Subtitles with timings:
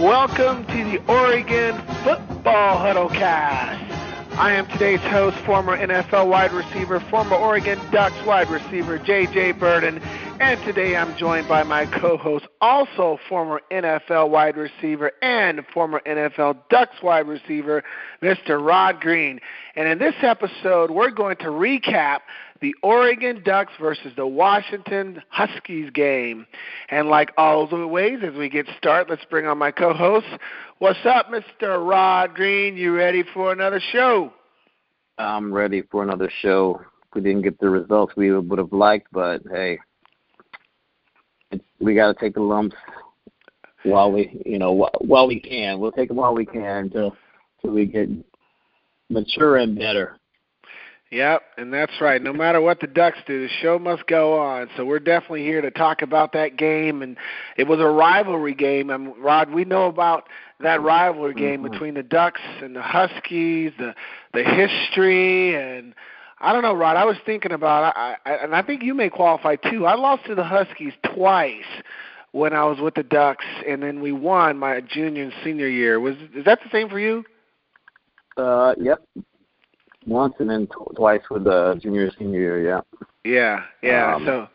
[0.00, 3.92] Welcome to the Oregon Football Huddle Cast.
[4.38, 9.54] I am today's host, former NFL wide receiver, former Oregon Ducks wide receiver, J.J.
[9.54, 10.00] Birden,
[10.40, 16.58] and today I'm joined by my co-host, also former NFL wide receiver and former NFL
[16.70, 17.82] Ducks wide receiver,
[18.22, 18.64] Mr.
[18.64, 19.40] Rod Green.
[19.74, 22.20] And in this episode, we're going to recap
[22.60, 26.46] the Oregon Ducks versus the Washington Huskies game.
[26.90, 30.26] And like always, as we get started, let's bring on my co-host.
[30.78, 31.86] What's up, Mr.
[31.88, 32.76] Rod Green?
[32.76, 34.32] You ready for another show?
[35.18, 36.80] I'm ready for another show.
[37.14, 39.78] We didn't get the results we would have liked, but hey,
[41.80, 42.76] we got to take the lumps
[43.82, 45.80] while we, you know, while we can.
[45.80, 47.16] We'll take them while we can until,
[47.56, 48.08] until we get
[49.08, 50.18] mature and better.
[51.10, 52.22] Yep, and that's right.
[52.22, 54.68] No matter what the Ducks do, the show must go on.
[54.76, 57.16] So we're definitely here to talk about that game, and
[57.56, 58.90] it was a rivalry game.
[58.90, 60.28] And Rod, we know about
[60.60, 61.72] that rivalry game mm-hmm.
[61.72, 63.94] between the Ducks and the Huskies, the
[64.34, 65.94] the history, and
[66.40, 66.96] I don't know, Rod.
[66.96, 69.86] I was thinking about, I, I, and I think you may qualify too.
[69.86, 71.64] I lost to the Huskies twice
[72.32, 76.00] when I was with the Ducks, and then we won my junior and senior year.
[76.00, 77.24] Was is that the same for you?
[78.36, 79.02] Uh, yep,
[80.08, 82.62] once and then tw- twice with the junior senior year.
[82.62, 82.80] Yeah.
[83.24, 84.14] Yeah, yeah.
[84.14, 84.48] Um, so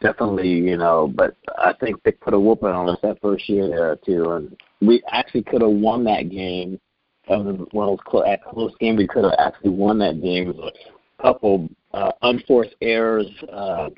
[0.00, 3.68] definitely, you know, but I think they put a whooping on us that first year
[3.68, 6.80] there too, and we actually could have won that game.
[7.28, 8.96] That was one of those close, at close game.
[8.96, 10.50] We could have actually won that game.
[10.50, 10.72] It was
[11.18, 13.26] a couple uh, unforced errors.
[13.52, 13.90] Uh,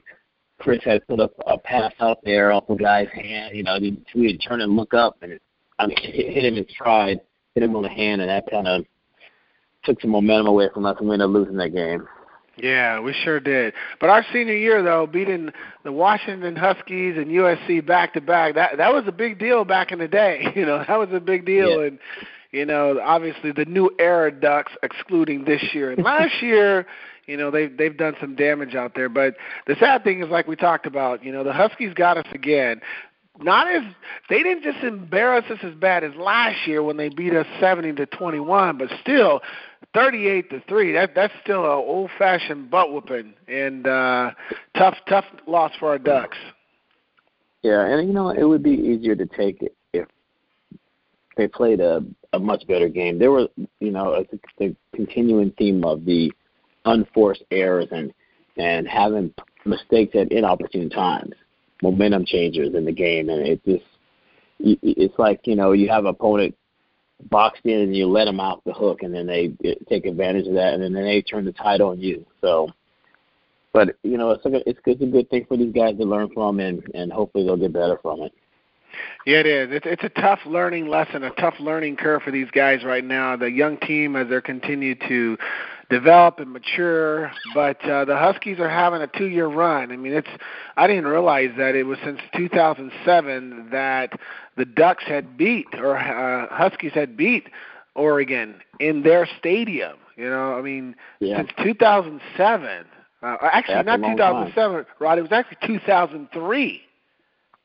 [0.59, 3.57] Chris had put up a pass out there off the guy's hand.
[3.57, 5.43] You know, he, he would turn and look up, and it,
[5.79, 7.21] I mean, hit, hit him in stride,
[7.55, 8.85] hit him on the hand, and that kind of
[9.85, 12.07] took some momentum away from us, and we ended up losing that game.
[12.57, 13.73] Yeah, we sure did.
[13.99, 15.51] But our senior year, though, beating
[15.85, 19.91] the Washington Huskies and USC back to back, that that was a big deal back
[19.91, 20.47] in the day.
[20.55, 21.87] You know, that was a big deal, yeah.
[21.87, 21.99] and
[22.51, 26.87] you know, obviously the new era Ducks, excluding this year and last year.
[27.27, 29.09] You know, they've they've done some damage out there.
[29.09, 32.27] But the sad thing is, like we talked about, you know, the Huskies got us
[32.33, 32.81] again
[33.41, 33.83] not as
[34.29, 37.93] they didn't just embarrass us as bad as last year when they beat us seventy
[37.93, 39.41] to twenty one, but still
[39.95, 40.93] thirty eight to three.
[40.93, 44.33] That that's still an old fashioned butt whooping and uh
[44.77, 46.37] tough tough loss for our Ducks.
[47.63, 50.07] Yeah, and you know it would be easier to take it if
[51.37, 52.05] they played a
[52.35, 53.19] a much better game.
[53.19, 53.49] There were
[53.81, 54.25] you know
[54.59, 56.31] the continuing theme of the
[56.85, 58.13] unforced errors and
[58.59, 59.33] and having
[59.65, 61.33] mistakes at inopportune times
[61.83, 63.85] momentum changers in the game, and it just
[64.61, 66.57] it's like you know you have opponent
[67.31, 69.53] boxed in and you let them out the hook, and then they
[69.89, 72.25] take advantage of that, and then they turn the tide on you.
[72.41, 72.69] So,
[73.73, 76.31] but you know it's a it's, it's a good thing for these guys to learn
[76.33, 78.33] from, and and hopefully they'll get better from it.
[79.25, 79.69] Yeah, it is.
[79.73, 83.37] It's, it's a tough learning lesson, a tough learning curve for these guys right now.
[83.37, 85.39] The young team, as they're continue to
[85.93, 87.31] develop and mature.
[87.55, 89.93] But uh, the Huskies are having a two-year run.
[89.93, 90.29] I mean, it's
[90.77, 94.19] I didn't realize that it was since 2007 that
[94.57, 97.49] the Ducks had beat or uh, Huskies had beat
[97.95, 99.97] Oregon in their stadium.
[100.17, 101.39] You know, I mean, yeah.
[101.39, 102.87] since 2007.
[103.23, 104.87] Uh, actually, That's not 2007, time.
[104.99, 105.19] Rod.
[105.19, 106.83] It was actually 2003.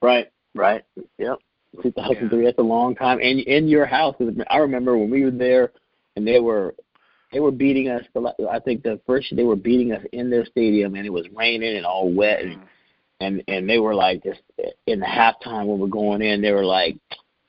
[0.02, 0.32] Right.
[0.54, 0.84] Right.
[1.18, 1.40] Yep.
[1.82, 2.40] 2003.
[2.40, 2.46] Yeah.
[2.46, 3.20] That's a long time.
[3.22, 4.16] And in your house,
[4.50, 5.72] I remember when we were there,
[6.16, 6.76] and they were
[7.32, 8.04] they were beating us.
[8.50, 11.76] I think the first they were beating us in their stadium, and it was raining
[11.78, 12.62] and all wet, and
[13.20, 14.42] and and they were like just
[14.86, 16.98] in the halftime when we're going in, they were like,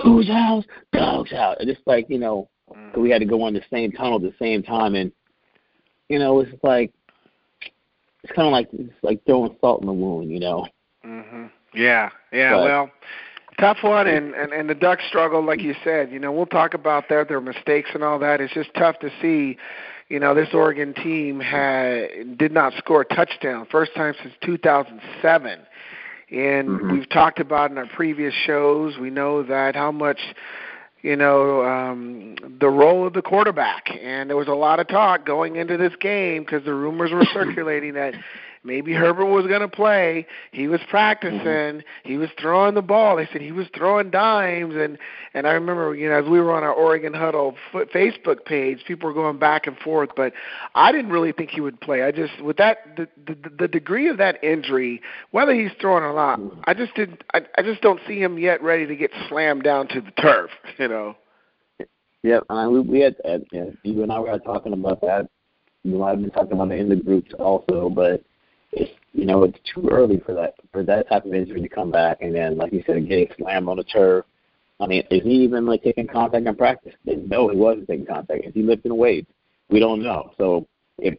[0.02, 0.64] "Who's house?
[0.92, 2.96] Dog's out!" And just like you know, mm.
[2.98, 5.12] we had to go on the same tunnel at the same time, and
[6.08, 6.92] you know, it's like
[8.24, 10.66] it's kind of like it's like throwing salt in the wound, you know.
[11.04, 11.50] Mhm.
[11.74, 12.10] Yeah.
[12.32, 12.54] Yeah.
[12.54, 12.90] But, well
[13.58, 16.10] tough one and, and and the ducks struggle like you said.
[16.10, 18.40] You know we'll talk about that their mistakes and all that.
[18.40, 19.56] It's just tough to see
[20.08, 23.66] you know this oregon team had did not score a touchdown.
[23.70, 25.60] First time since 2007
[26.30, 26.92] and mm-hmm.
[26.92, 30.20] we've talked about in our previous shows we know that how much
[31.02, 33.90] you know um the role of the quarterback.
[34.00, 37.24] And there was a lot of talk going into this game because the rumors were
[37.32, 38.14] circulating that
[38.64, 40.26] maybe Herbert was going to play.
[40.52, 41.38] He was practicing.
[41.38, 42.08] Mm-hmm.
[42.08, 43.16] He was throwing the ball.
[43.16, 44.98] They said he was throwing dimes, and
[45.34, 49.08] and I remember you know as we were on our Oregon Huddle Facebook page, people
[49.08, 50.10] were going back and forth.
[50.16, 50.32] But
[50.74, 52.02] I didn't really think he would play.
[52.02, 55.00] I just with that the the, the degree of that injury,
[55.30, 56.60] whether he's throwing not, mm-hmm.
[56.64, 57.22] I just didn't.
[57.34, 60.50] I, I just don't see him yet ready to get slammed down to the turf.
[60.78, 61.16] You know.
[62.22, 63.38] Yep, I, we, we had uh,
[63.82, 65.28] you and I were talking about that.
[65.84, 68.22] You know, I've been talking about it in the groups also, but
[69.12, 72.18] you know it's too early for that for that type of injury to come back,
[72.20, 74.24] and then like you said, getting slammed on the turf.
[74.80, 76.94] I mean, is he even like taking contact in practice?
[77.04, 78.44] No, he wasn't taking contact.
[78.44, 79.30] Is he lifting weights?
[79.70, 80.32] We don't know.
[80.38, 80.66] So
[80.98, 81.18] if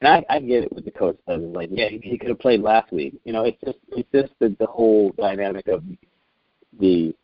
[0.00, 2.38] and I, I get it with the coach says like, yeah, he, he could have
[2.38, 3.14] played last week.
[3.24, 5.82] You know, it's just it's just the, the whole dynamic of
[6.78, 7.14] the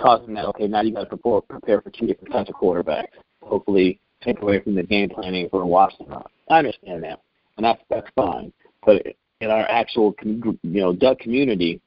[0.00, 0.46] causing that.
[0.46, 3.08] Okay, now you got to prepare prepare for two different types of quarterbacks.
[3.42, 6.22] Hopefully, take away from the game planning for Washington.
[6.48, 7.20] I understand that,
[7.56, 8.52] and that's that's fine.
[8.86, 9.02] But
[9.44, 11.80] in our actual, you know, duck community,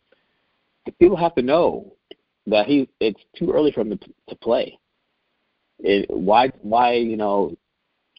[0.99, 1.93] people have to know
[2.45, 3.97] that he it's too early for him to,
[4.29, 4.77] to play.
[5.79, 7.55] It, why why you know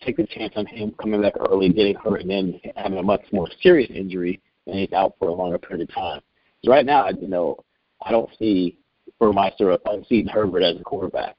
[0.04, 3.22] take a chance on him coming back early, getting hurt, and then having a much
[3.32, 6.20] more serious injury, and he's out for a longer period of time.
[6.64, 7.56] So Right now, you know,
[8.04, 8.78] I don't see
[9.20, 11.36] Burmaster, I'm seeing Herbert as a quarterback.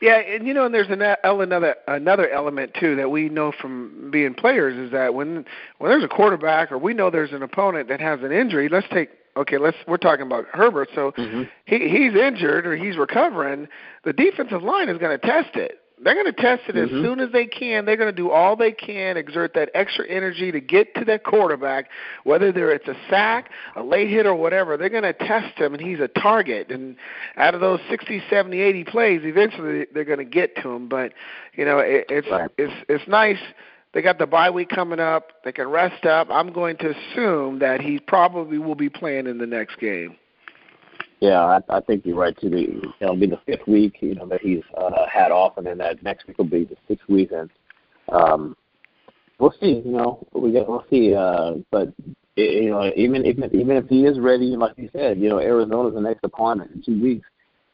[0.00, 4.10] Yeah, and you know, and there's an, another another element too that we know from
[4.10, 5.44] being players is that when
[5.78, 8.86] when there's a quarterback or we know there's an opponent that has an injury, let's
[8.92, 11.42] take okay, let's we're talking about Herbert, so mm-hmm.
[11.64, 13.68] he he's injured or he's recovering,
[14.04, 15.80] the defensive line is going to test it.
[16.02, 16.94] They're going to test it mm-hmm.
[16.94, 17.86] as soon as they can.
[17.86, 21.24] They're going to do all they can, exert that extra energy to get to that
[21.24, 21.88] quarterback,
[22.24, 24.76] whether there it's a sack, a late hit, or whatever.
[24.76, 26.70] They're going to test him, and he's a target.
[26.70, 26.96] And
[27.36, 30.88] out of those 60, 70, 80 plays, eventually they're going to get to him.
[30.88, 31.12] But
[31.54, 32.50] you know, it, it's right.
[32.58, 33.40] it's it's nice.
[33.94, 35.32] They got the bye week coming up.
[35.44, 36.28] They can rest up.
[36.30, 40.16] I'm going to assume that he probably will be playing in the next game.
[41.20, 42.50] Yeah, I, I think you're right too.
[42.50, 45.78] The, it'll be the fifth week, you know, that he's uh, had off, and then
[45.78, 47.50] that next week will be the sixth week, and
[48.12, 48.56] um,
[49.38, 49.82] we'll see.
[49.84, 51.14] You know, we get, we'll see.
[51.14, 51.92] Uh, but
[52.36, 55.94] you know, even even even if he is ready, like you said, you know, Arizona's
[55.94, 57.26] the next opponent in two weeks.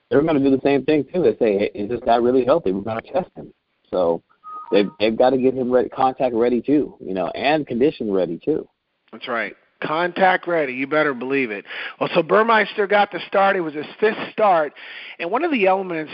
[0.09, 1.23] They're going to do the same thing too.
[1.23, 2.71] They say, hey, is this guy really healthy?
[2.71, 3.53] We're going to test him.
[3.91, 4.23] So
[4.71, 8.39] they've they've got to get him ready, contact ready too, you know, and condition ready
[8.39, 8.69] too.
[9.11, 9.57] That's right.
[9.83, 10.73] Contact ready.
[10.73, 11.65] You better believe it.
[12.01, 13.57] Well, so Burmaster got the start.
[13.57, 14.73] It was his fifth start.
[15.19, 16.13] And one of the elements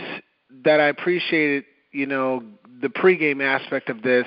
[0.63, 2.43] that I appreciated, you know,
[2.81, 4.25] the pregame aspect of this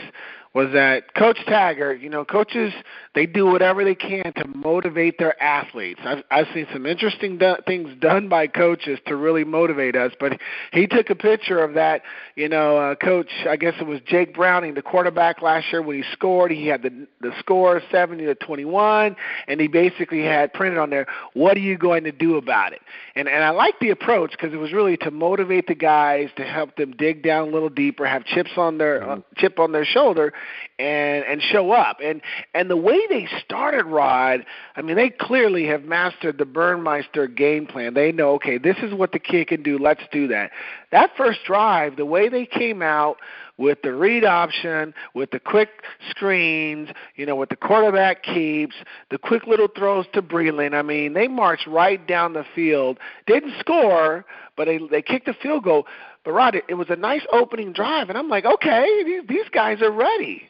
[0.54, 2.74] was that Coach Taggart, you know, coaches
[3.14, 6.00] they do whatever they can to motivate their athletes.
[6.04, 10.38] I've I've seen some interesting do- things done by coaches to really motivate us, but
[10.72, 12.02] he took a picture of that,
[12.36, 15.96] you know, uh, coach, I guess it was Jake Browning, the quarterback last year when
[15.96, 19.16] he scored, he had the the score 70 to 21
[19.48, 22.80] and he basically had printed on there, what are you going to do about it?
[23.14, 26.44] And and I like the approach because it was really to motivate the guys to
[26.44, 29.86] help them dig down a little deeper, have chips on their uh, chip on their
[29.86, 30.32] shoulder
[30.78, 31.98] and and show up.
[32.02, 32.20] And
[32.54, 34.44] and the way they started Rod,
[34.76, 37.94] I mean, they clearly have mastered the Burmaster game plan.
[37.94, 39.78] They know, okay, this is what the kid can do.
[39.78, 40.50] Let's do that.
[40.90, 43.18] That first drive, the way they came out
[43.58, 45.68] with the read option, with the quick
[46.10, 48.74] screens, you know, with the quarterback keeps,
[49.10, 50.74] the quick little throws to Breeland.
[50.74, 52.98] I mean, they marched right down the field.
[53.26, 54.24] Didn't score,
[54.56, 55.86] but they they kicked a field goal.
[56.24, 59.48] But Rod, it, it was a nice opening drive, and I'm like, okay, these these
[59.52, 60.42] guys are ready.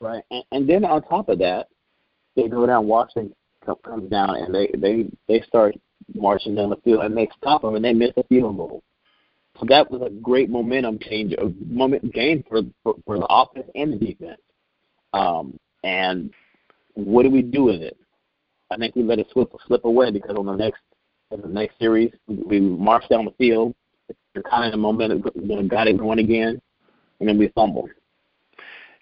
[0.00, 1.68] Right, and, and then on top of that,
[2.36, 2.86] they go down.
[2.86, 3.34] Washington
[3.84, 5.74] comes down, and they they they start
[6.14, 8.82] marching down the field, and they stop them, and they miss a field goal.
[9.60, 13.68] So that was a great momentum change, a moment gain for, for for the offense
[13.74, 14.40] and the defense.
[15.12, 16.32] Um, and
[16.94, 17.96] what do we do with it?
[18.70, 20.80] I think we let it slip slip away because on the next
[21.30, 23.74] in the next series we, we marched down the field
[24.34, 26.60] you're kind of the momentum, got it going again,
[27.20, 27.88] and then we fumble.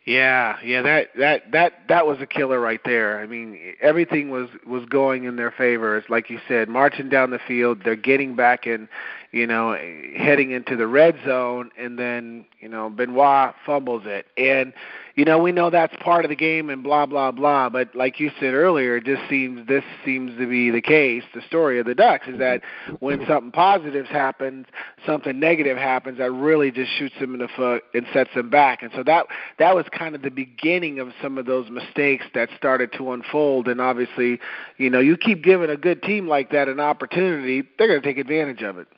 [0.05, 3.21] Yeah, yeah, that that that that was a killer right there.
[3.21, 5.97] I mean, everything was was going in their favor.
[5.97, 8.89] It's like you said, marching down the field, they're getting back in,
[9.31, 9.79] you know,
[10.17, 14.73] heading into the red zone, and then you know Benoit fumbles it, and
[15.15, 17.69] you know we know that's part of the game and blah blah blah.
[17.69, 21.23] But like you said earlier, it just seems this seems to be the case.
[21.35, 22.63] The story of the Ducks is that
[23.01, 23.31] when mm-hmm.
[23.31, 24.67] something positive happens,
[25.07, 28.83] something negative happens that really just shoots them in the foot and sets them back.
[28.83, 29.27] And so that
[29.59, 33.69] that was kind of the beginning of some of those mistakes that started to unfold.
[33.69, 34.41] And obviously,
[34.79, 38.07] you know, you keep giving a good team like that an opportunity, they're going to
[38.07, 38.89] take advantage of it.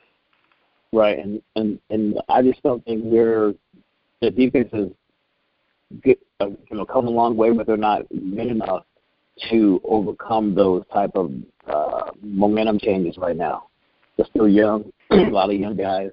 [0.93, 3.53] Right, and and and I just don't think we're
[4.21, 4.91] the defense is
[6.03, 8.83] good, uh, you know, come a long way, but they're not good enough
[9.49, 11.31] to overcome those type of
[11.67, 13.67] uh, momentum changes right now.
[14.17, 16.11] They're still young, a lot of young guys.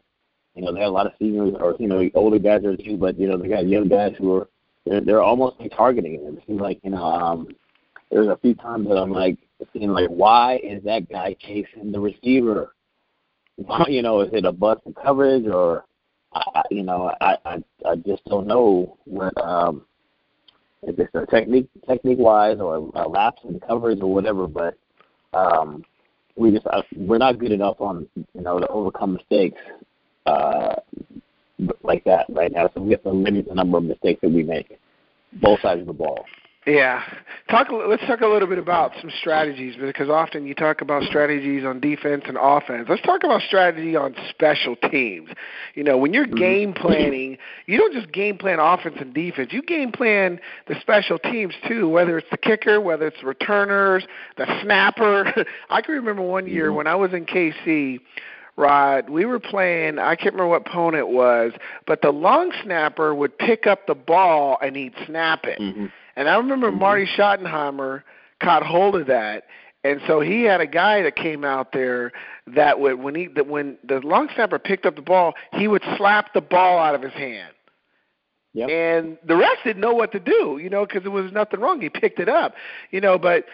[0.54, 2.96] You know, they have a lot of seniors or you know older guys there too,
[2.96, 4.48] but you know they got young guys who are
[4.84, 6.20] they're they're almost like targeting it.
[6.22, 7.48] It seems like you know um,
[8.10, 9.38] there's a few times that I'm like
[9.72, 12.74] seeing like why is that guy chasing the receiver?
[13.88, 15.84] you know, is it a bust in coverage or
[16.34, 19.82] I, you know I, I I just don't know what um
[20.82, 24.76] if it's a technique technique wise or a lapse in coverage or whatever, but
[25.34, 25.84] um
[26.36, 29.60] we just uh, we're not good enough on you know to overcome mistakes
[30.26, 30.74] uh,
[31.82, 32.70] like that right now.
[32.74, 34.78] So we have to limit the number of mistakes that we make,
[35.40, 36.24] both sides of the ball.
[36.64, 37.02] Yeah,
[37.50, 37.68] talk.
[37.72, 41.80] Let's talk a little bit about some strategies because often you talk about strategies on
[41.80, 42.86] defense and offense.
[42.88, 45.30] Let's talk about strategy on special teams.
[45.74, 46.36] You know, when you're mm-hmm.
[46.36, 49.52] game planning, you don't just game plan offense and defense.
[49.52, 50.38] You game plan
[50.68, 55.44] the special teams too, whether it's the kicker, whether it's returners, the snapper.
[55.68, 56.76] I can remember one year mm-hmm.
[56.76, 57.98] when I was in KC.
[58.54, 61.52] Rod, we were playing, I can't remember what opponent it was,
[61.86, 65.58] but the long snapper would pick up the ball and he'd snap it.
[65.58, 65.86] Mm-hmm.
[66.16, 66.80] And I remember mm-hmm.
[66.80, 68.02] Marty Schottenheimer
[68.40, 69.44] caught hold of that.
[69.84, 72.12] And so he had a guy that came out there
[72.54, 75.82] that would when he that when the long snapper picked up the ball, he would
[75.96, 77.52] slap the ball out of his hand.
[78.54, 78.68] Yep.
[78.68, 81.80] And the rest didn't know what to do, you know, because there was nothing wrong.
[81.80, 82.54] He picked it up,
[82.90, 83.18] you know.
[83.18, 83.46] But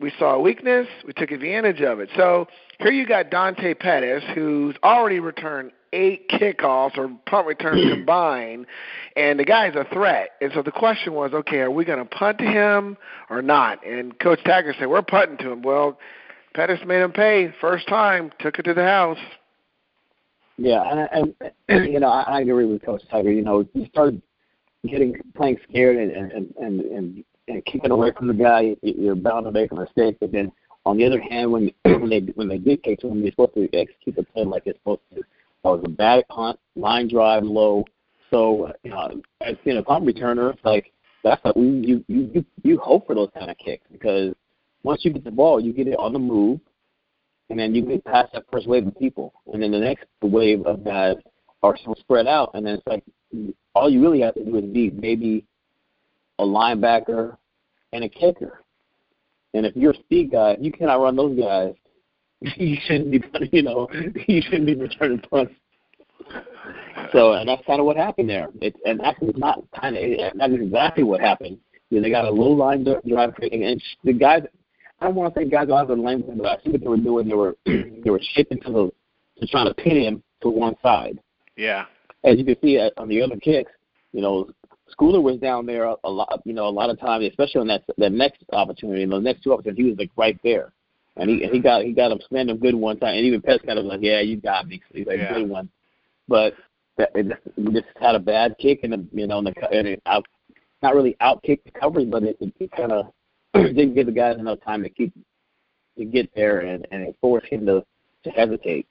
[0.00, 2.08] we saw a weakness, we took advantage of it.
[2.16, 2.48] So
[2.78, 8.66] here you got Dante Pettis, who's already returned eight kickoffs or punt returns combined,
[9.16, 10.30] and the guy's a threat.
[10.40, 12.96] And so the question was, okay, are we going to punt to him
[13.30, 13.84] or not?
[13.86, 15.62] And Coach Taggart said, we're punting to him.
[15.62, 15.98] Well,
[16.54, 19.18] Pettis made him pay first time, took it to the house.
[20.56, 21.34] Yeah, and,
[21.68, 23.34] and you know I, I agree with Coach Taggart.
[23.34, 24.14] You know, you start
[24.86, 29.46] getting playing scared and and and and, and keeping away from the guy, you're bound
[29.46, 30.16] to make a mistake.
[30.20, 30.50] But then
[30.84, 33.54] on the other hand, when when they when they did kick to him, you're supposed
[33.54, 35.22] to execute the play like it's supposed to.
[35.68, 37.84] Was a bad punt, line drive low.
[38.30, 42.44] So, uh, you know, as being a punt returner, like that's what you you you
[42.62, 44.34] you hope for those kind of kicks because
[44.82, 46.60] once you get the ball, you get it on the move,
[47.50, 50.64] and then you get past that first wave of people, and then the next wave
[50.66, 51.16] of guys
[51.62, 53.04] are so spread out, and then it's like
[53.74, 55.44] all you really have to do is beat maybe
[56.38, 57.36] a linebacker
[57.92, 58.62] and a kicker.
[59.54, 61.74] And if you're a speed guy, you cannot run those guys
[62.40, 63.88] you shouldn't be, you know,
[64.26, 65.52] you shouldn't be returning punts.
[67.12, 68.48] So, and that's kind of what happened there.
[68.60, 71.58] It, and it's not kind of that's exactly what happened.
[71.90, 74.42] You know, they got a low line drive, and the guys.
[75.00, 76.88] I don't want to say guys out of the lane, but I see what they
[76.88, 77.28] were doing.
[77.28, 78.92] They were they were shifting to the
[79.40, 81.18] to trying to pin him to one side.
[81.56, 81.86] Yeah.
[82.24, 83.70] As you can see uh, on the other kicks,
[84.12, 84.50] you know,
[84.98, 86.42] Schooler was down there a, a lot.
[86.44, 89.44] You know, a lot of times, especially on that that next opportunity, and the next
[89.44, 90.72] two opportunities, he was like right there
[91.18, 93.62] and he he got he got him slammed him good one time, and even Pettis
[93.66, 94.80] kind of like, yeah, you got me.
[94.92, 95.34] He's like, yeah.
[95.34, 95.68] good one,
[96.28, 96.54] but
[96.96, 99.70] that, it just, we just had a bad kick, and the, you know, and, the,
[99.70, 100.26] and it out,
[100.82, 103.12] not really out kick the coverage, but it, it, it kind of
[103.54, 105.12] didn't give the guys enough time to keep
[105.96, 107.84] to get there, and and it forced him to
[108.24, 108.86] to hesitate.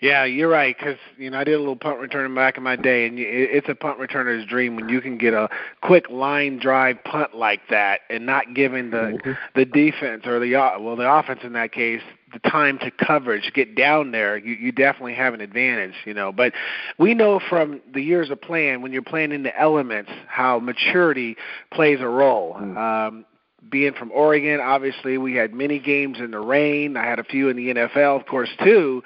[0.00, 0.76] Yeah, you're right.
[0.76, 3.68] Because you know I did a little punt returning back in my day, and it's
[3.68, 5.48] a punt returner's dream when you can get a
[5.82, 9.32] quick line drive punt like that, and not giving the mm-hmm.
[9.54, 13.74] the defense or the well the offense in that case the time to coverage, get
[13.74, 16.30] down there, you, you definitely have an advantage, you know.
[16.32, 16.52] But
[16.98, 21.36] we know from the years of playing, when you're playing in the elements, how maturity
[21.72, 22.54] plays a role.
[22.54, 22.76] Mm.
[22.76, 23.24] Um,
[23.68, 26.96] being from Oregon, obviously we had many games in the rain.
[26.96, 29.02] I had a few in the NFL, of course, too.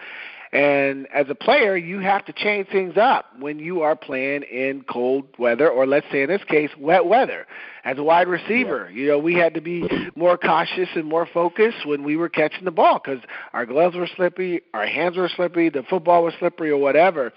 [0.55, 4.85] And as a player, you have to change things up when you are playing in
[4.89, 7.49] cold weather, or let's say in this case, wet weather
[7.85, 8.89] as a wide receiver.
[8.89, 12.65] You know, we had to be more cautious and more focused when we were catching
[12.65, 13.21] the ball because
[13.53, 17.33] our gloves were slippy, our hands were slippy, the football was slippery, or whatever.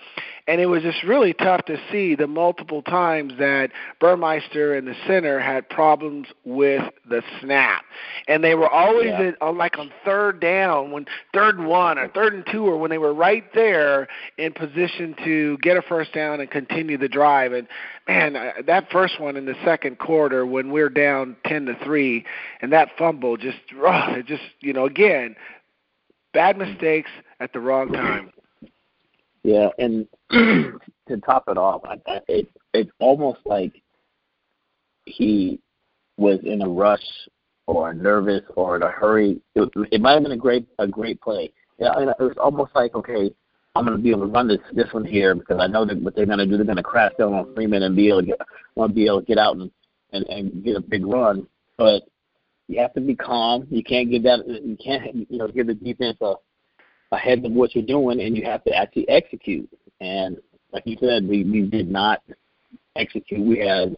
[0.47, 4.95] And it was just really tough to see the multiple times that Burmaster and the
[5.05, 7.83] center had problems with the snap,
[8.29, 9.21] and they were always yeah.
[9.21, 12.77] at, uh, like on third down, when third and one or third and two, or
[12.77, 17.09] when they were right there in position to get a first down and continue the
[17.09, 17.51] drive.
[17.51, 17.67] And
[18.07, 22.25] man, uh, that first one in the second quarter when we're down ten to three,
[22.61, 25.35] and that fumble just, oh, it just you know again,
[26.33, 28.31] bad mistakes at the wrong time.
[29.43, 33.81] Yeah, and to top it off, I, I, it it's almost like
[35.05, 35.59] he
[36.17, 37.03] was in a rush
[37.65, 39.39] or nervous or in a hurry.
[39.55, 41.51] It, it might have been a great a great play.
[41.79, 43.31] Yeah, it was almost like okay,
[43.75, 46.01] I'm going to be able to run this this one here because I know that
[46.01, 46.57] what they're going to do.
[46.57, 48.41] They're going to crash down on Freeman and be able to get
[48.75, 49.71] want to be able to get out and
[50.13, 51.47] and, and get a big run.
[51.77, 52.03] But
[52.67, 53.67] you have to be calm.
[53.69, 54.47] You can't give that.
[54.47, 56.33] You can't you know give the defense a
[57.11, 59.69] ahead of what you're doing, and you have to actually execute.
[60.01, 60.37] And
[60.71, 62.21] like you said, we we did not
[62.95, 63.41] execute.
[63.41, 63.97] We had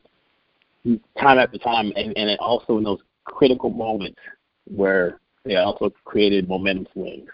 [1.20, 4.20] time after time, and, and it also in those critical moments
[4.66, 7.30] where they also created momentum swings.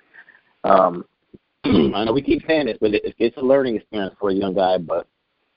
[0.63, 1.05] Um,
[1.63, 4.53] I know we keep saying this, but it, it's a learning experience for a young
[4.53, 4.77] guy.
[4.77, 5.07] But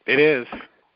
[0.07, 0.47] it is.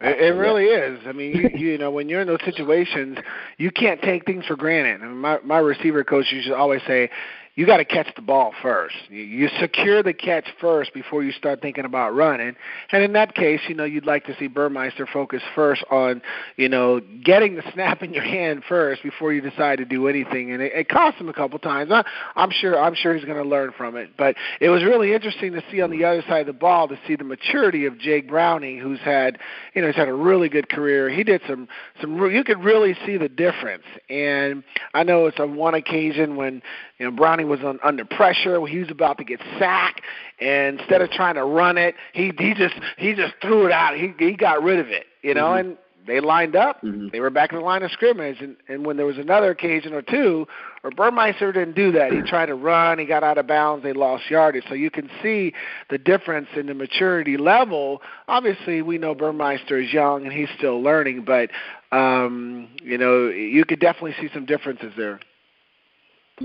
[0.01, 0.99] It, it really is.
[1.07, 3.19] I mean, you, you know, when you're in those situations,
[3.59, 5.03] you can't take things for granted.
[5.03, 7.11] I mean, my my receiver coach used to always say,
[7.55, 8.95] you got to catch the ball first.
[9.11, 12.57] You, you secure the catch first before you start thinking about running.
[12.93, 16.23] And in that case, you know, you'd like to see Burmaster focus first on,
[16.57, 20.53] you know, getting the snap in your hand first before you decide to do anything.
[20.53, 21.91] And it, it cost him a couple times.
[21.93, 22.05] I,
[22.37, 24.17] I'm sure I'm sure he's going to learn from it.
[24.17, 26.99] But it was really interesting to see on the other side of the ball to
[27.07, 29.39] see the maturity of Jake Browning, who's had,
[29.75, 31.11] you know, he's had a really good career.
[31.11, 31.69] He did some
[32.01, 32.19] some.
[32.31, 33.85] You could really see the difference.
[34.09, 36.63] And I know it's on one occasion when
[37.03, 38.65] you know, Browning was on, under pressure.
[38.65, 40.03] He was about to get sacked,
[40.39, 43.97] and instead of trying to run it, he he just he just threw it out.
[43.97, 45.07] He he got rid of it.
[45.21, 45.71] You know, mm-hmm.
[45.71, 46.81] and they lined up.
[46.81, 47.09] Mm-hmm.
[47.11, 49.95] They were back in the line of scrimmage, and and when there was another occasion
[49.95, 50.47] or two,
[50.85, 52.13] or Burmaster didn't do that.
[52.13, 53.01] He tried to run.
[53.01, 53.83] He got out of bounds.
[53.83, 54.63] They lost yardage.
[54.69, 55.55] So you can see
[55.91, 58.01] the difference in the maturity level.
[58.29, 61.51] Obviously, we know Burmaster is young and he's still learning, but
[61.91, 65.19] um, you know you could definitely see some differences there.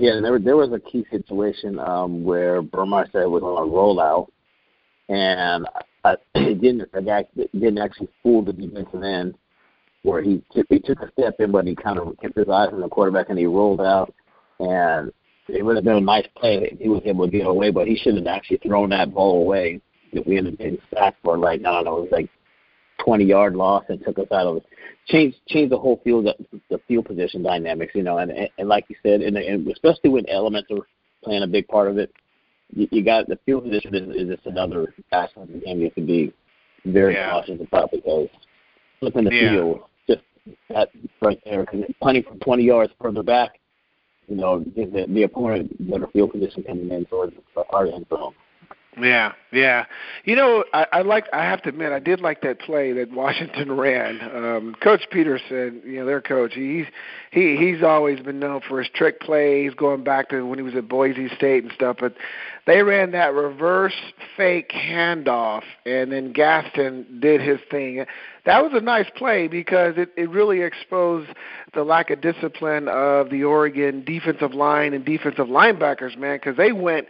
[0.00, 4.28] Yeah, there there was a key situation um, where Burmaster was on a rollout,
[5.08, 5.66] and
[6.04, 9.34] I, it didn't the guy didn't actually fool the defensive end,
[10.02, 12.68] where he took, he took a step in, but he kind of kept his eyes
[12.72, 14.14] on the quarterback and he rolled out,
[14.60, 15.10] and
[15.48, 17.88] it would have been a nice play if he was able to get away, but
[17.88, 19.80] he should have actually thrown that ball away.
[20.12, 22.30] If we ended up getting sacked for like I don't know, it was like
[23.04, 24.66] 20 yard loss and took us out of it.
[25.06, 26.28] Change change the whole field
[26.70, 30.10] the field position dynamics, you know, and and, and like you said, and, and especially
[30.10, 30.86] when elements are
[31.24, 32.12] playing a big part of it,
[32.74, 35.84] you, you got the field position is, is just another aspect of the game you
[35.84, 36.32] have to be
[36.84, 37.30] very yeah.
[37.30, 38.28] cautious about because
[39.00, 39.50] flipping the yeah.
[39.50, 40.20] field just
[40.68, 40.88] that
[41.22, 41.66] right there,
[42.00, 43.58] punting from 20 yards further back,
[44.26, 47.34] you know, the, the opponent better field position coming in towards
[47.70, 48.34] our end zone.
[49.00, 49.86] Yeah, yeah.
[50.24, 51.26] You know, I, I like.
[51.32, 54.20] I have to admit, I did like that play that Washington ran.
[54.20, 56.86] Um, coach Petersen, you know, their coach, he's
[57.30, 60.74] he he's always been known for his trick plays, going back to when he was
[60.74, 61.96] at Boise State and stuff.
[62.00, 62.14] But
[62.66, 63.96] they ran that reverse
[64.36, 68.04] fake handoff, and then Gaskin did his thing.
[68.44, 71.30] That was a nice play because it, it really exposed
[71.74, 76.72] the lack of discipline of the Oregon defensive line and defensive linebackers, man, because they
[76.72, 77.06] went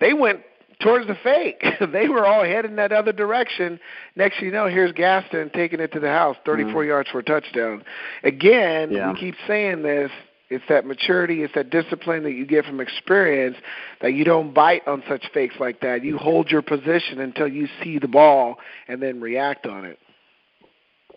[0.00, 0.40] they went
[0.80, 1.62] towards the fake.
[1.92, 3.78] they were all heading that other direction.
[4.16, 6.88] Next thing you know, here's Gaskin taking it to the house, 34 mm-hmm.
[6.88, 7.84] yards for a touchdown.
[8.24, 9.12] Again, yeah.
[9.12, 10.10] we keep saying this.
[10.50, 13.56] It's that maturity, it's that discipline that you get from experience
[14.02, 16.02] that you don't bite on such fakes like that.
[16.02, 18.56] You hold your position until you see the ball
[18.88, 20.00] and then react on it.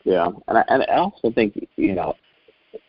[0.03, 2.13] Yeah, and I, and I also think you know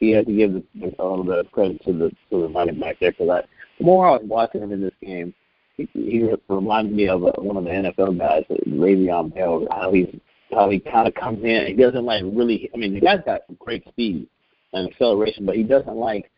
[0.00, 0.62] you have to give the,
[0.98, 3.42] a little bit of credit to the to the running back there because I
[3.78, 5.32] the more I was watching him in this game,
[5.76, 9.66] he, he reminds me of uh, one of the NFL guys, Le'Veon Bell.
[9.70, 10.08] How he's
[10.52, 11.66] how he kind of comes in.
[11.66, 12.70] He doesn't like really.
[12.72, 14.28] I mean, the guy's got great speed
[14.72, 16.30] and acceleration, but he doesn't like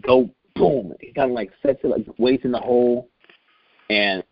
[0.00, 0.94] go boom.
[1.00, 3.08] He kind of like sets it like waits in the hole,
[3.90, 4.22] and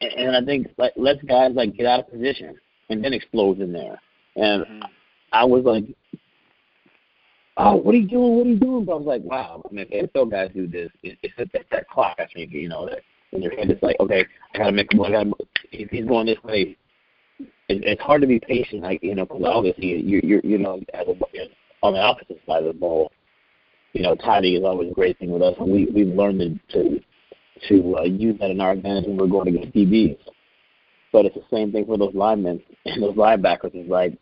[0.00, 2.56] and I think like lets guys like get out of position
[2.90, 4.00] and then explodes in there.
[4.36, 4.82] And mm-hmm.
[5.32, 5.84] I was like,
[7.56, 8.36] oh, what are you doing?
[8.36, 8.84] What are you doing?
[8.84, 9.62] But I was like, wow.
[9.68, 12.16] I mean, if NFL guys do this, it's at that, that clock.
[12.18, 13.00] I think you know that
[13.34, 13.70] in your head.
[13.70, 14.90] It's like, okay, I gotta make.
[14.90, 15.30] Gotta.
[15.70, 16.76] He's going this way,
[17.68, 18.82] it, it's hard to be patient.
[18.82, 21.14] Like you know, because obviously you're you're you know as a,
[21.82, 23.10] on the opposite side of the ball,
[23.92, 26.78] you know, timing is always a great thing with us, and we we've learned to
[26.78, 27.00] to,
[27.68, 30.18] to uh, use that in our advantage when we're going against DBs.
[31.12, 33.70] But it's the same thing for those linemen and those linebackers.
[33.74, 34.18] It's like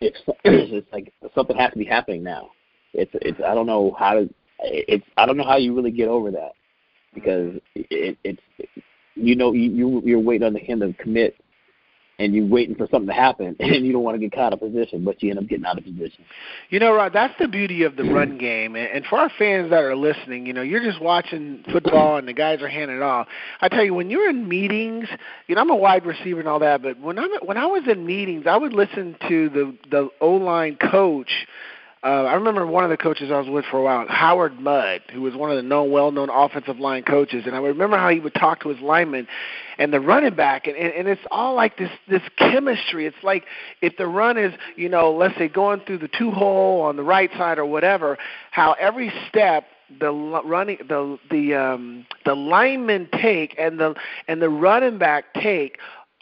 [0.00, 2.50] it's it's like something has to be happening now.
[2.92, 4.28] It's it's I don't know how to
[4.60, 6.52] it's I don't know how you really get over that
[7.16, 8.40] because it, it's
[9.14, 11.36] you know you you're waiting on the him to commit
[12.18, 14.54] and you're waiting for something to happen, and you don't want to get caught out
[14.54, 16.24] of position, but you end up getting out of position.
[16.70, 18.76] You know, Rod, that's the beauty of the run game.
[18.76, 22.32] And for our fans that are listening, you know, you're just watching football and the
[22.32, 23.28] guys are handing it off.
[23.60, 25.08] I tell you, when you're in meetings,
[25.46, 27.82] you know, I'm a wide receiver and all that, but when I'm when I was
[27.86, 31.30] in meetings, I would listen to the the O line coach
[32.06, 35.02] uh, I remember one of the coaches I was with for a while, Howard Mudd,
[35.12, 38.20] who was one of the known, well-known offensive line coaches, and I remember how he
[38.20, 39.26] would talk to his linemen
[39.76, 43.06] and the running back, and, and, and it's all like this this chemistry.
[43.06, 43.44] It's like
[43.82, 47.02] if the run is, you know, let's say going through the two hole on the
[47.02, 48.18] right side or whatever,
[48.52, 49.64] how every step
[50.00, 53.94] the running the the um the linemen take and the
[54.26, 55.78] and the running back take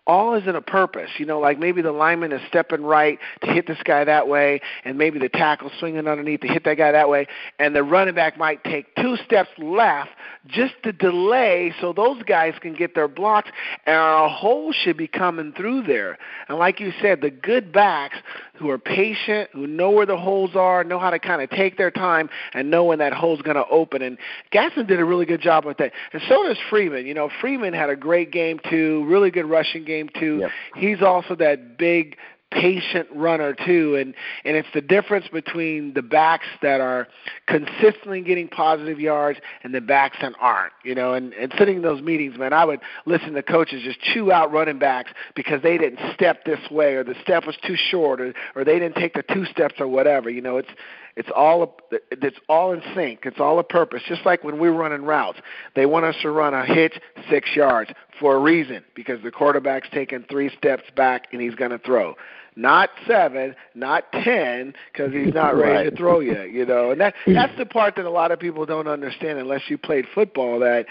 [0.07, 1.11] all is in a purpose.
[1.19, 4.61] You know, like maybe the lineman is stepping right to hit this guy that way,
[4.85, 7.27] and maybe the tackle swinging underneath to hit that guy that way,
[7.59, 10.11] and the running back might take two steps left
[10.47, 13.51] just to delay so those guys can get their blocks,
[13.87, 16.19] and our hole should be coming through there.
[16.49, 18.19] And like you said, the good backs,
[18.55, 21.77] who are patient, who know where the holes are, know how to kind of take
[21.77, 24.01] their time, and know when that hole's going to open.
[24.03, 24.17] And
[24.53, 27.07] Gaskin did a really good job with that, and so does Freeman.
[27.07, 30.39] You know, Freeman had a great game too, really good rushing game too.
[30.39, 30.51] Yep.
[30.77, 32.17] He's also that big
[32.55, 33.97] patient runner too.
[33.97, 34.15] And
[34.45, 37.09] and it's the difference between the backs that are
[37.47, 41.15] consistently getting positive yards and the backs that aren't you know?
[41.15, 44.53] And and sitting in those meetings man i would listen to coaches just chew out
[44.53, 48.33] running backs because they didn't step this way or the step was too short or
[48.55, 50.57] or they didn't take the two steps or whatever you know?
[50.57, 50.71] It's
[51.17, 53.21] it's all it's all in sync.
[53.25, 54.03] It's all a purpose.
[54.09, 55.39] Just like when we're running routes,
[55.77, 56.99] they want us to run a hitch
[57.31, 61.71] six yards for a reason because the quarterback's taking three steps back and he's going
[61.71, 62.15] to throw
[62.57, 65.91] not seven, not ten, because he's not ready right.
[65.91, 66.51] to throw yet.
[66.51, 69.63] You know, and that that's the part that a lot of people don't understand unless
[69.69, 70.61] you played football.
[70.61, 70.87] That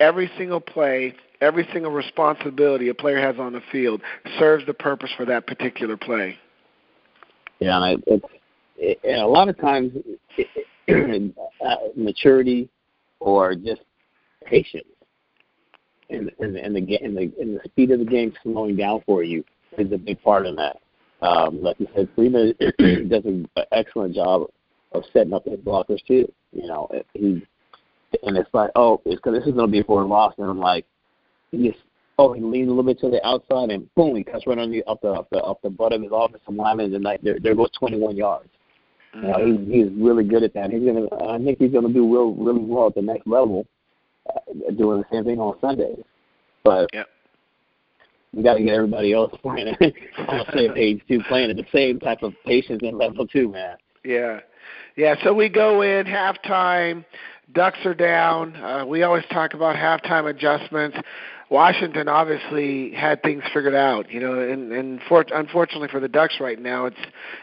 [0.00, 4.00] every single play, every single responsibility a player has on the field
[4.38, 6.36] serves the purpose for that particular play.
[7.58, 8.24] Yeah, and it's
[8.78, 9.92] it, a lot of times
[10.88, 12.68] uh, maturity
[13.20, 13.82] or just
[14.46, 14.84] patience
[16.10, 19.22] and and, and the and the and the speed of the game slowing down for
[19.22, 19.44] you
[19.76, 20.78] is a big part of that.
[21.20, 22.54] Um, like you said, Freeman
[23.08, 24.48] does an excellent job
[24.92, 26.30] of setting up his blockers too.
[26.52, 27.42] You know, he
[28.22, 30.58] and it's like, oh, it's cause this is to be for a loss, and I'm
[30.58, 30.86] like,
[31.50, 31.82] he just
[32.18, 34.70] oh, he leans a little bit to the outside, and boom, he cuts right on
[34.70, 37.38] the up the up the up the butt of his offensive lineman, and like there
[37.40, 38.48] there goes 21 yards.
[39.14, 40.70] You know, he's really good at that.
[40.70, 43.66] He's gonna, I think he's gonna do real really well at the next level,
[44.28, 46.02] uh, doing the same thing on Sundays.
[46.62, 47.08] But yep
[48.32, 51.66] we got to get everybody else playing on the same page too, playing at the
[51.72, 53.76] same type of patience and level too, man.
[54.04, 54.40] Yeah,
[54.96, 55.14] yeah.
[55.24, 57.04] So we go in halftime.
[57.54, 58.54] Ducks are down.
[58.56, 60.98] Uh, we always talk about halftime adjustments.
[61.50, 66.36] Washington obviously had things figured out, you know, and, and for, unfortunately for the Ducks
[66.40, 66.98] right now, it's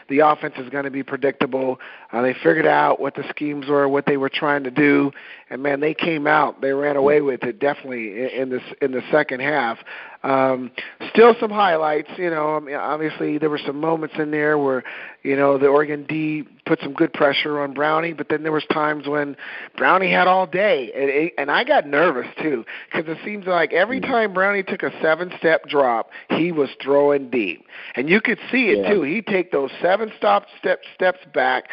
[0.08, 1.80] the offense is going to be predictable.
[2.12, 5.10] Uh, they figured out what the schemes were, what they were trying to do,
[5.50, 8.92] and man, they came out, they ran away with it definitely in, in this in
[8.92, 9.78] the second half.
[10.22, 10.70] Um,
[11.10, 12.56] still some highlights, you know.
[12.56, 14.82] I mean, obviously, there were some moments in there where,
[15.22, 18.64] you know, the Oregon D put some good pressure on Brownie, but then there was
[18.72, 19.36] times when
[19.76, 23.72] Brownie had all day, and, it, and I got nervous too because it seems like
[23.72, 28.70] every time Brownie took a seven-step drop, he was throwing deep, and you could see
[28.70, 28.94] it yeah.
[28.94, 29.02] too.
[29.02, 31.68] He take those seven-stop step steps back.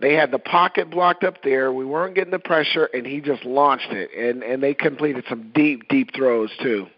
[0.00, 1.72] They had the pocket blocked up there.
[1.72, 4.10] We weren't getting the pressure, and he just launched it.
[4.12, 6.88] And and they completed some deep, deep throws too.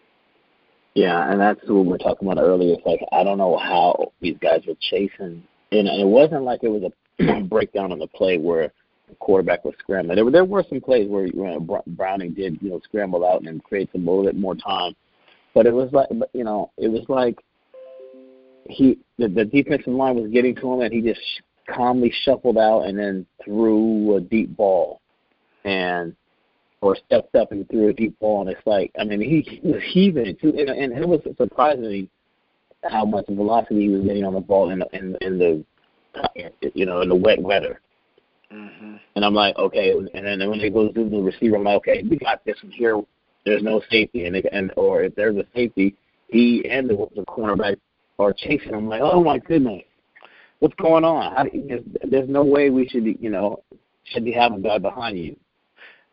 [0.97, 2.73] Yeah, and that's what we were talking about earlier.
[2.73, 6.71] It's like I don't know how these guys were chasing, and it wasn't like it
[6.71, 8.73] was a breakdown on the play where
[9.11, 10.17] the quarterback was scrambling.
[10.17, 13.43] There were there were some plays where you know, Browning did you know scramble out
[13.43, 14.97] and create some a little bit more time,
[15.53, 17.45] but it was like you know it was like
[18.71, 21.21] he the, the defensive line was getting to him and he just
[21.69, 25.03] calmly shuffled out and then threw a deep ball,
[25.67, 26.17] and
[26.81, 29.69] or stepped up and threw a deep ball, and it's like I mean he, he
[29.69, 32.09] was heaving too, and, and it was surprising
[32.85, 35.65] how much velocity he was getting on the ball in the, in, in the
[36.75, 37.81] you know in the wet weather.
[38.53, 38.97] Mm-hmm.
[39.17, 42.05] And I'm like, okay, and then when they go to the receiver, I'm like, okay,
[42.09, 43.03] we got this one here.
[43.45, 45.97] There's no safety, and they, and or if there's a safety,
[46.29, 47.77] he and the, the cornerback
[48.19, 48.75] are chasing.
[48.75, 49.83] I'm like, oh my goodness,
[50.61, 51.35] what's going on?
[51.35, 53.63] How, there's, there's no way we should, you know,
[54.05, 55.37] should be having a guy behind you.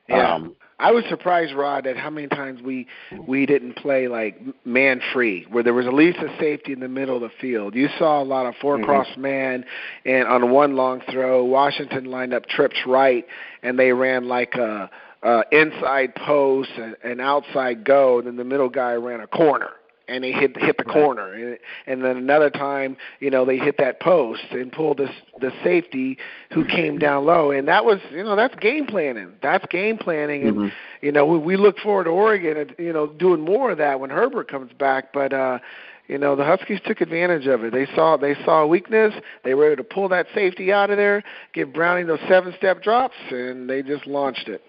[0.09, 0.35] Yeah.
[0.35, 2.87] Um, I was surprised, Rod, at how many times we
[3.25, 6.89] we didn't play like man free, where there was at least a safety in the
[6.89, 7.73] middle of the field.
[7.73, 8.85] You saw a lot of four mm-hmm.
[8.85, 9.63] cross man,
[10.05, 13.25] and on one long throw, Washington lined up trips right,
[13.61, 14.89] and they ran like a,
[15.21, 19.69] a inside post and an outside go, and then the middle guy ran a corner
[20.13, 23.77] and they hit hit the corner and, and then another time you know they hit
[23.77, 25.09] that post and pulled this
[25.41, 26.17] the safety
[26.51, 30.47] who came down low and that was you know that's game planning that's game planning
[30.47, 30.67] and mm-hmm.
[31.01, 33.99] you know we, we look forward to Oregon and you know doing more of that
[33.99, 35.59] when Herbert comes back but uh
[36.07, 37.71] you know the Huskies took advantage of it.
[37.71, 39.13] They saw they saw a weakness.
[39.43, 41.23] They were able to pull that safety out of there,
[41.53, 44.61] give Browning those seven step drops, and they just launched it.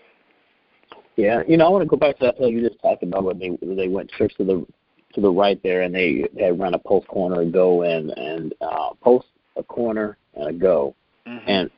[1.17, 3.25] Yeah, you know I want to go back to that play you just talked about
[3.25, 4.67] when they they went trips to the
[5.15, 8.55] to the right there, and they they run a post corner and go in and
[8.61, 10.95] uh, post a corner and a go,
[11.27, 11.49] mm-hmm.
[11.49, 11.71] and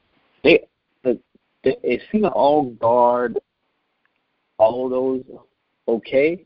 [0.43, 0.67] they
[1.05, 1.19] the,
[1.65, 3.39] they, it seemed to all guard
[4.59, 5.23] all of those
[5.89, 6.45] okay,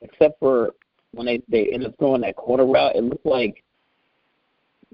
[0.00, 0.70] except for
[1.12, 2.96] when they they end up throwing that corner route.
[2.96, 3.62] It looked like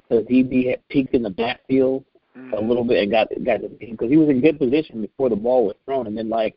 [0.08, 2.04] the DB had peeked in the backfield
[2.36, 2.54] mm-hmm.
[2.54, 5.66] a little bit and got got because he was in good position before the ball
[5.66, 6.56] was thrown, and then like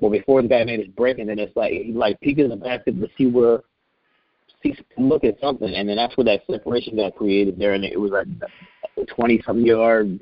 [0.00, 2.50] well before the guy made his break, and then it's like he like peeked in
[2.50, 3.62] the backfield to see where
[4.62, 7.98] see look at something, and then that's where that separation got created there, and it
[7.98, 8.26] was like
[8.96, 10.18] a twenty something yard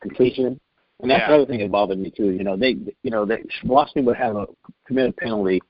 [0.00, 0.60] completion.
[1.00, 1.28] And that's yeah.
[1.28, 2.30] another thing that bothered me too.
[2.30, 4.46] You know, they you know they Washington would have a
[4.86, 5.60] commit a penalty,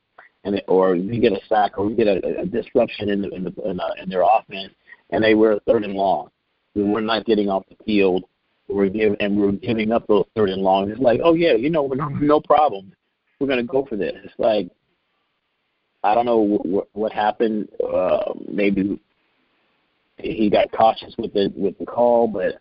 [0.45, 3.29] and they, or we get a sack or we get a, a disruption in the,
[3.31, 4.73] in, the, in, uh, in their offense,
[5.11, 6.31] and they were third and long.
[6.75, 8.25] We were not getting off the field.
[8.69, 10.91] We were giving and we were giving up those third and longs.
[10.93, 12.93] It's like, oh yeah, you know, no problem.
[13.39, 14.13] We're gonna go for this.
[14.25, 14.69] It's like
[16.03, 17.69] I don't know what, what happened.
[17.83, 19.01] Uh, maybe
[20.19, 22.61] he got cautious with the with the call, but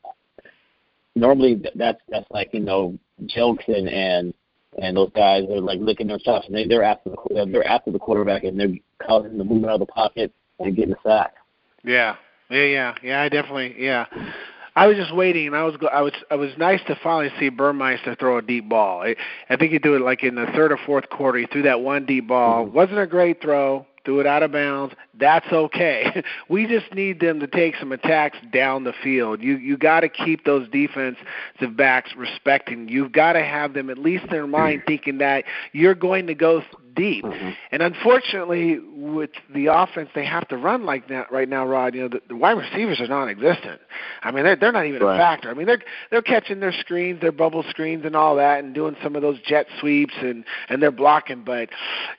[1.15, 4.33] normally that's that's like you know jokes and and
[4.81, 7.91] and those guys are like licking their chops and they, they're after the they're after
[7.91, 8.75] the quarterback and they're
[9.05, 11.33] causing the movement out of the pocket and getting a sack.
[11.83, 12.15] Yeah,
[12.49, 13.21] yeah, yeah, yeah.
[13.21, 14.05] I definitely yeah.
[14.79, 17.51] I was just waiting, and I was I was I was nice to finally see
[17.51, 19.01] Burmaster throw a deep ball.
[19.01, 19.13] I,
[19.49, 21.37] I think he threw it like in the third or fourth quarter.
[21.39, 22.63] He threw that one deep ball.
[22.63, 22.73] Mm-hmm.
[22.73, 23.85] wasn't a great throw.
[24.05, 24.95] Threw it out of bounds.
[25.19, 26.23] That's okay.
[26.49, 29.41] we just need them to take some attacks down the field.
[29.41, 32.89] You you got to keep those defensive backs respecting.
[32.89, 36.35] You've got to have them at least in their mind thinking that you're going to
[36.35, 36.61] go
[36.95, 37.23] deep.
[37.23, 37.49] Mm-hmm.
[37.71, 42.01] And unfortunately, with the offense they have to run like that right now, Rod, you
[42.01, 43.81] know, the, the wide receivers are non-existent.
[44.21, 45.15] I mean, they're they're not even right.
[45.15, 45.49] a factor.
[45.49, 48.95] I mean, they're they're catching their screens, their bubble screens, and all that, and doing
[49.01, 51.43] some of those jet sweeps, and and they're blocking.
[51.43, 51.69] But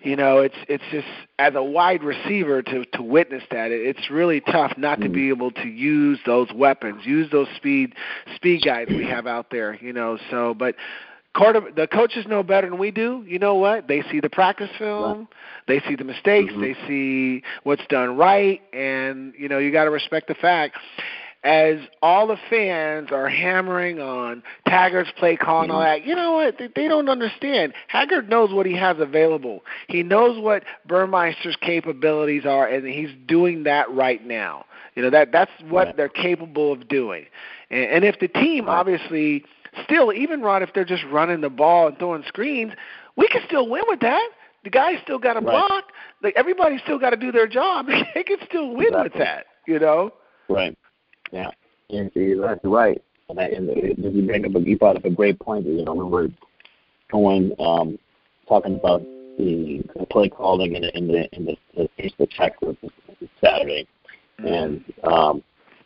[0.01, 1.09] you know, it's it's just
[1.39, 5.29] as a wide receiver to to witness that, it, it's really tough not to be
[5.29, 7.95] able to use those weapons, use those speed
[8.35, 9.79] speed guys we have out there.
[9.81, 10.75] You know, so but
[11.35, 13.25] quarter the coaches know better than we do.
[13.27, 13.89] You know what?
[13.89, 15.29] They see the practice film,
[15.67, 16.61] they see the mistakes, mm-hmm.
[16.61, 20.77] they see what's done right, and you know you got to respect the fact.
[21.43, 26.33] As all the fans are hammering on Taggart's play call and all that, you know
[26.33, 26.59] what?
[26.59, 27.73] They, they don't understand.
[27.91, 29.61] Taggart knows what he has available.
[29.89, 34.67] He knows what Burmaster's capabilities are, and he's doing that right now.
[34.95, 35.97] You know that that's what right.
[35.97, 37.25] they're capable of doing.
[37.71, 38.79] And, and if the team right.
[38.79, 39.45] obviously
[39.85, 42.73] still, even Rod, if they're just running the ball and throwing screens,
[43.17, 44.29] we can still win with that.
[44.65, 45.69] The guys still got to right.
[45.69, 45.85] block.
[46.23, 47.87] Like everybody's still got to do their job.
[48.15, 49.03] they can still win exactly.
[49.03, 49.47] with that.
[49.67, 50.13] You know.
[50.49, 50.77] Right.
[51.33, 51.51] Yeah.
[51.91, 53.03] And that's right.
[53.29, 53.69] And, that, and
[54.15, 55.67] you bring up you brought up a great point.
[55.67, 56.29] You know, we were
[57.11, 57.99] going um,
[58.49, 59.03] talking about
[59.39, 62.79] the, the play calling in the in the in the, the Facebook chat group
[63.43, 63.87] Saturday,
[64.39, 65.43] and um,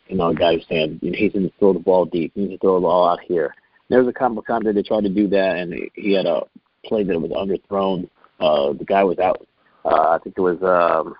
[0.07, 2.31] you know, a guy was saying you know, he's going to throw the ball deep.
[2.35, 3.53] He needs to throw the ball out here.
[3.89, 6.41] There was a couple of that they tried to do that, and he had a
[6.83, 8.09] play that was underthrown.
[8.39, 9.47] Uh, the guy was out.
[9.83, 11.15] Uh, I think it was um,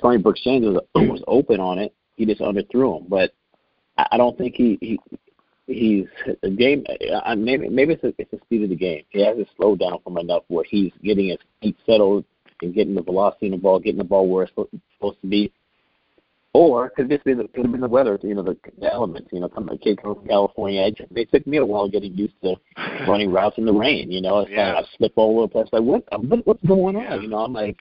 [0.00, 1.94] Tony Brooks James was, was open on it.
[2.18, 3.32] He just underthrew him, but
[3.96, 4.98] I don't think he he
[5.68, 6.06] he's
[6.42, 6.84] a game.
[7.24, 9.04] Uh, maybe maybe it's, a, it's the speed of the game.
[9.10, 12.24] He hasn't slowed down from enough where he's getting his feet settled
[12.60, 15.52] and getting the velocity in the ball, getting the ball where it's supposed to be.
[16.54, 19.28] Or could this be the could have been the weather, you know, the, the elements,
[19.32, 20.82] you know, coming a kid from California.
[20.82, 22.56] It, it took me a while getting used to
[23.06, 24.10] running routes in the rain.
[24.10, 24.74] You know, it's yeah.
[24.74, 25.68] like I slip all over the place.
[25.72, 27.02] Like what, what what's going on?
[27.02, 27.20] Yeah.
[27.20, 27.78] You know, I'm like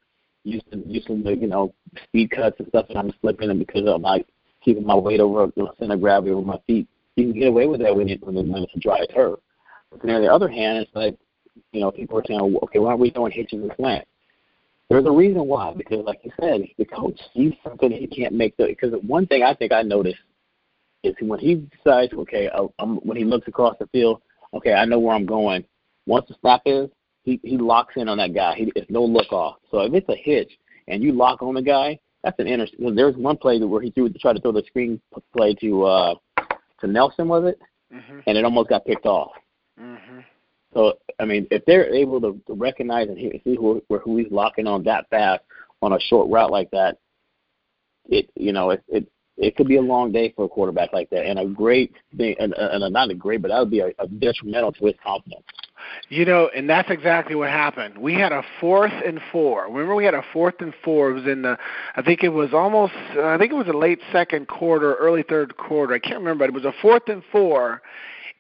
[0.47, 4.01] used to the you know speed cuts and stuff, and I'm slipping, and because I'm
[4.01, 4.27] like
[4.63, 7.67] keeping my weight over the center of gravity over my feet, you can get away
[7.67, 9.39] with that when, it, when, when it's a dry turf.
[9.91, 11.17] But then on the other hand, it's like
[11.71, 14.07] you know people are saying, okay, why are we throwing hitches and slants?
[14.89, 18.55] There's a reason why, because like you said, the coach sees something he can't make
[18.55, 18.67] the.
[18.67, 20.19] Because one thing I think I noticed
[21.03, 24.21] is when he decides, okay, I'm, when he looks across the field,
[24.53, 25.65] okay, I know where I'm going.
[26.05, 26.89] Once the snap is,
[27.27, 28.55] he he locks in on that guy.
[28.55, 29.57] He, it's no look off.
[29.69, 30.51] So if it's a hitch
[30.87, 32.67] and you lock on the guy, that's an inter.
[32.79, 35.01] There's one play where he threw to try to throw the screen
[35.35, 36.15] play to uh
[36.79, 37.59] to Nelson, was it?
[37.93, 38.19] Mm-hmm.
[38.25, 39.31] And it almost got picked off.
[39.79, 40.19] Mm-hmm.
[40.73, 44.65] So I mean, if they're able to, to recognize and see who who he's locking
[44.65, 45.43] on that fast
[45.81, 46.97] on a short route like that,
[48.07, 51.09] it you know it it it could be a long day for a quarterback like
[51.09, 53.91] that, and a great thing, and, and not a great, but that would be a,
[53.99, 55.43] a detrimental to his confidence.
[56.09, 57.97] You know, and that's exactly what happened.
[57.97, 59.65] We had a fourth and four.
[59.65, 61.11] Remember, we had a fourth and four.
[61.11, 61.57] It was in the,
[61.95, 65.57] I think it was almost, I think it was a late second quarter, early third
[65.57, 65.93] quarter.
[65.93, 66.45] I can't remember.
[66.45, 67.81] But it was a fourth and four,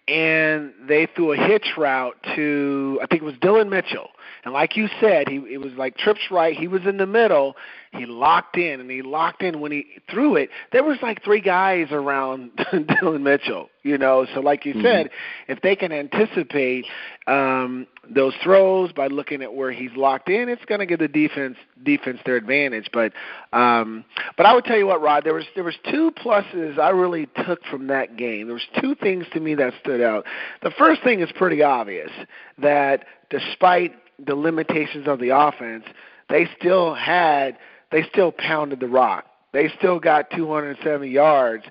[0.07, 4.09] and they threw a hitch route to I think it was Dillon Mitchell.
[4.43, 6.55] And like you said, he it was like trips right.
[6.55, 7.55] He was in the middle,
[7.91, 10.49] he locked in and he locked in when he threw it.
[10.71, 12.51] There was like three guys around
[12.99, 14.25] Dillon Mitchell, you know.
[14.33, 14.83] So like you mm-hmm.
[14.83, 15.09] said,
[15.47, 16.85] if they can anticipate
[17.27, 21.09] um those throws by looking at where he's locked in, it's going to give the
[21.09, 22.89] defense defense their advantage.
[22.91, 23.13] But
[23.53, 24.03] um
[24.35, 27.27] but I would tell you what, Rod, there was there was two pluses I really
[27.45, 28.47] took from that game.
[28.47, 30.25] There was two things to me that stood out.
[30.61, 32.11] The first thing is pretty obvious
[32.59, 33.93] that despite
[34.25, 35.85] the limitations of the offense,
[36.29, 37.57] they still had
[37.91, 39.25] they still pounded the rock.
[39.53, 41.63] They still got 270 yards,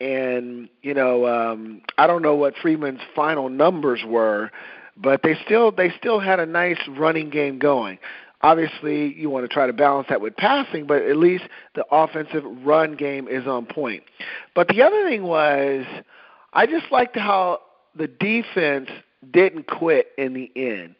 [0.00, 4.50] And you know, um, I don't know what Freeman's final numbers were,
[4.96, 7.98] but they still they still had a nice running game going.
[8.42, 12.44] Obviously, you want to try to balance that with passing, but at least the offensive
[12.62, 14.02] run game is on point.
[14.54, 15.86] But the other thing was,
[16.52, 17.60] I just liked how
[17.96, 18.90] the defense
[19.32, 20.94] didn't quit in the end.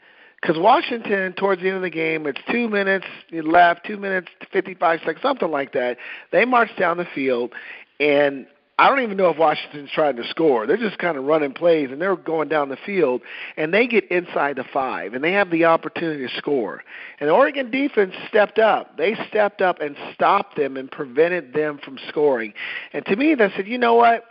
[0.44, 4.98] Because Washington, towards the end of the game, it's two minutes left, two minutes, 55
[4.98, 5.96] seconds, something like that.
[6.32, 7.54] They march down the field,
[7.98, 8.46] and
[8.78, 10.66] I don't even know if Washington's trying to score.
[10.66, 13.22] They're just kind of running plays, and they're going down the field,
[13.56, 16.84] and they get inside the five, and they have the opportunity to score.
[17.20, 18.98] And the Oregon defense stepped up.
[18.98, 22.52] They stepped up and stopped them and prevented them from scoring.
[22.92, 24.24] And to me, they said, you know what?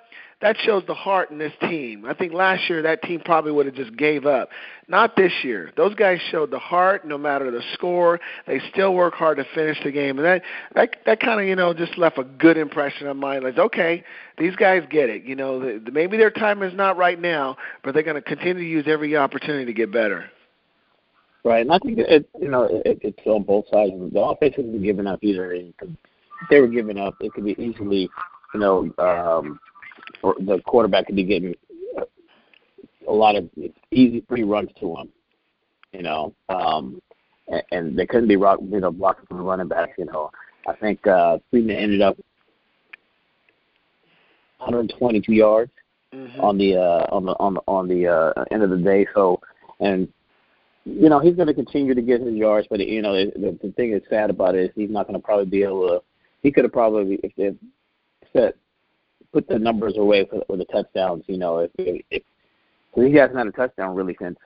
[0.44, 2.04] That shows the heart in this team.
[2.06, 4.50] I think last year that team probably would have just gave up.
[4.90, 5.72] Not this year.
[5.78, 8.20] Those guys showed the heart no matter the score.
[8.46, 10.20] They still work hard to finish the game.
[10.20, 10.42] And that
[10.76, 14.04] that that kind of, you know, just left a good impression on my like, okay,
[14.38, 15.24] these guys get it.
[15.24, 18.22] You know, the, the, maybe their time is not right now, but they're going to
[18.22, 20.26] continue to use every opportunity to get better.
[21.46, 23.94] Right, and I think it, you know, it, it's on both sides.
[24.12, 25.58] The offense has been giving up either.
[26.50, 27.16] They were giving up.
[27.22, 28.10] It could be easily,
[28.54, 29.60] you know, um,
[30.22, 31.56] or the quarterback could be getting
[33.08, 33.50] a lot of
[33.92, 35.10] easy free runs to him,
[35.92, 37.02] you know, um,
[37.48, 39.92] and, and they couldn't be rock, you know blocking from the running back.
[39.98, 40.32] You know,
[40.68, 42.18] I think uh, Freeman ended up
[44.60, 45.72] 122 yards
[46.14, 46.40] mm-hmm.
[46.40, 49.06] on the uh, on the on the on the uh, end of the day.
[49.14, 49.40] So,
[49.80, 50.08] and
[50.86, 53.72] you know he's going to continue to get his yards, but you know the, the
[53.74, 56.02] thing that's sad about it is he's not going to probably be able to.
[56.42, 57.56] He could have probably if they
[58.34, 58.56] set
[59.34, 61.24] put the numbers away for, for the touchdowns.
[61.28, 62.24] You know, if, if, if
[62.96, 64.38] he hasn't had a touchdown really since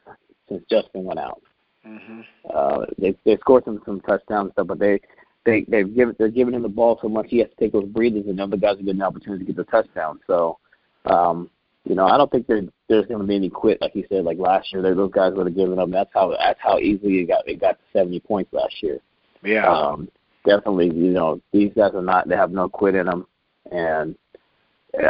[0.49, 1.41] since Justin went out.
[1.85, 2.21] Mm-hmm.
[2.53, 4.99] Uh, they they scored some some touchdowns stuff, but they
[5.45, 7.85] they they've given they're giving him the ball so much he has to take those
[7.85, 10.19] breathers, and other guys are getting the opportunity to get the touchdown.
[10.27, 10.57] So,
[11.05, 11.49] um,
[11.85, 14.25] you know, I don't think there there's going to be any quit like you said
[14.25, 14.81] like last year.
[14.81, 15.89] Those guys would have given up.
[15.89, 18.99] That's how that's how easily it got it got to 70 points last year.
[19.43, 19.67] Yeah.
[19.67, 20.09] Um,
[20.45, 23.25] definitely, you know, these guys are not they have no quit in them,
[23.71, 24.15] and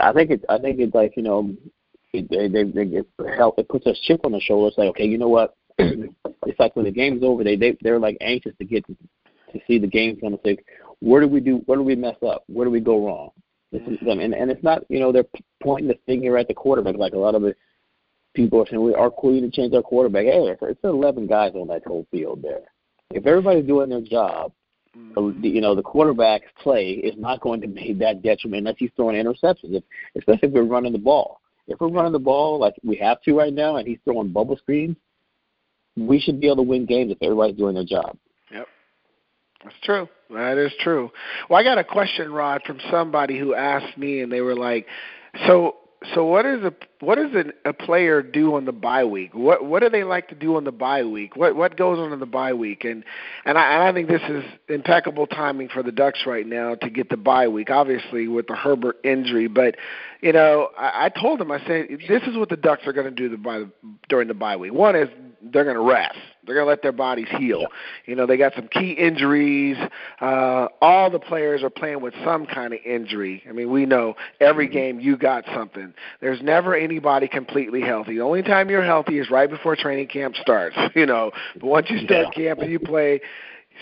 [0.02, 0.46] I think it.
[0.50, 1.56] I think it's like you know,
[2.14, 3.60] it, they they they get help.
[3.60, 4.70] It puts a chip on the shoulder.
[4.70, 5.56] It's like okay, you know what?
[5.78, 8.96] it's like when the game's over, they they they're like anxious to get to,
[9.54, 10.58] to see the game's going to say,
[11.00, 11.62] where do we do?
[11.66, 12.44] Where do we mess up?
[12.48, 13.30] Where do we go wrong?
[13.72, 15.26] This is them, and and it's not you know they're
[15.62, 17.44] pointing the finger at the quarterback like a lot of
[18.34, 20.26] people are saying we are cool to change our quarterback.
[20.26, 22.62] Hey, it's, it's 11 guys on that whole field there.
[23.12, 24.52] If everybody's doing their job,
[25.42, 29.16] You know, the quarterback's play is not going to be that detriment unless he's throwing
[29.16, 29.84] interceptions, if,
[30.16, 31.42] especially if we're running the ball.
[31.68, 34.58] If we're running the ball like we have to right now, and he's throwing bubble
[34.58, 34.96] screens,
[35.98, 38.18] we should be able to win games if everybody's doing their job.
[38.52, 38.68] Yep.
[39.64, 40.08] That's true.
[40.30, 41.12] That is true.
[41.50, 44.86] Well, I got a question, Rod, from somebody who asked me, and they were like,
[45.48, 45.76] "So
[46.14, 49.34] so what is a what does a, a player do on the bye week?
[49.34, 51.36] What what do they like to do on the bye week?
[51.36, 52.86] What what goes on in the bye week?
[52.86, 53.04] And
[53.46, 56.90] and I, and I think this is impeccable timing for the Ducks right now to
[56.92, 57.72] get the bye week.
[57.72, 59.76] Obviously with the Herbert injury, but
[60.22, 63.08] you know I, I told them I said this is what the Ducks are going
[63.08, 63.64] to do the bye,
[64.08, 64.74] during the bye week.
[64.74, 65.10] One is
[65.42, 66.18] they're going to rest.
[66.48, 67.62] They're going to let their bodies heal.
[67.62, 67.68] Yeah.
[68.06, 69.78] You know, they got some key injuries.
[70.20, 73.44] Uh, all the players are playing with some kind of injury.
[73.48, 74.74] I mean, we know every mm-hmm.
[74.74, 75.94] game you got something.
[76.22, 78.16] There's never anybody completely healthy.
[78.16, 80.76] The only time you're healthy is right before training camp starts.
[80.98, 82.48] You know, but once you start yeah.
[82.48, 83.22] camp and you play,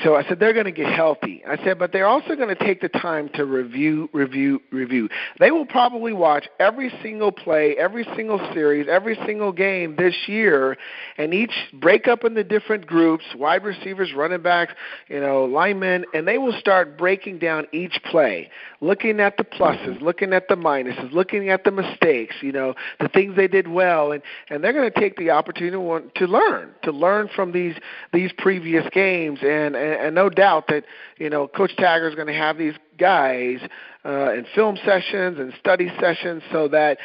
[0.03, 1.43] so I said they're going to get healthy.
[1.47, 5.09] I said, but they're also going to take the time to review, review, review.
[5.39, 10.77] They will probably watch every single play, every single series, every single game this year,
[11.17, 14.73] and each break up into different groups, wide receivers, running backs,
[15.07, 18.49] you know, linemen, and they will start breaking down each play,
[18.81, 23.07] looking at the pluses, looking at the minuses, looking at the mistakes, you know, the
[23.07, 25.75] things they did well, and and they're going to take the opportunity
[26.15, 27.75] to learn, to learn from these
[28.11, 30.83] these previous games and and, and no doubt that
[31.17, 33.59] you know Coach Taggart is going to have these guys
[34.05, 36.97] uh, in film sessions and study sessions so that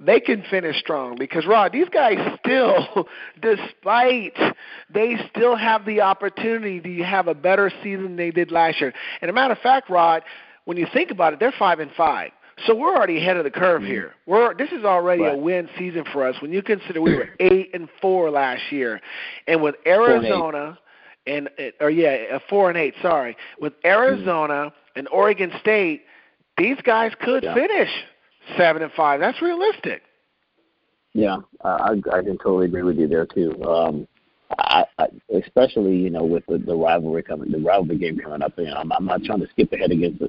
[0.00, 3.08] they can finish strong because Rod, these guys still,
[3.40, 4.36] despite
[4.92, 8.92] they still have the opportunity to have a better season than they did last year.
[9.20, 10.22] And a matter of fact, Rod,
[10.64, 12.32] when you think about it, they're five and five.
[12.66, 13.90] So we're already ahead of the curve mm-hmm.
[13.90, 14.14] here.
[14.26, 15.34] We're this is already right.
[15.34, 16.36] a win season for us.
[16.40, 19.00] When you consider we were eight and four last year,
[19.46, 20.78] and with Arizona,
[21.26, 21.48] and
[21.80, 22.94] or yeah, four and eight.
[23.02, 24.98] Sorry, with Arizona mm-hmm.
[24.98, 26.02] and Oregon State,
[26.56, 27.54] these guys could yeah.
[27.54, 27.90] finish
[28.56, 29.20] seven and five.
[29.20, 30.02] That's realistic.
[31.12, 33.62] Yeah, I I can totally agree with you there too.
[33.64, 34.08] Um,
[34.58, 38.52] I, I, especially you know with the, the rivalry coming, the rivalry game coming up.
[38.58, 40.22] You know, I'm, I'm not trying to skip ahead against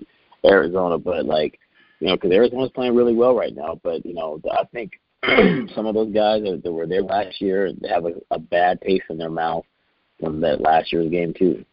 [0.45, 1.59] Arizona, but like
[1.99, 3.79] you know, because Arizona's playing really well right now.
[3.83, 4.93] But you know, I think
[5.75, 9.17] some of those guys that were there last year have a, a bad taste in
[9.17, 9.65] their mouth
[10.19, 11.65] from that last year's game too.